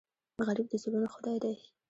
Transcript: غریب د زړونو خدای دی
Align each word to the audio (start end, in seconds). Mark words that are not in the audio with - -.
غریب 0.45 0.67
د 0.69 0.73
زړونو 0.83 1.07
خدای 1.15 1.37
دی 1.43 1.55